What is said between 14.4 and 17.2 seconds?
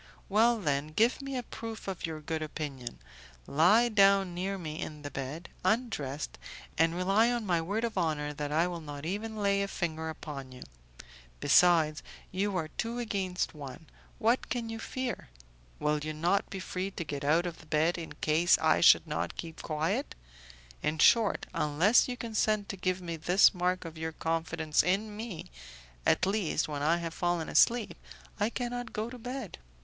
can you fear? Will you not be free to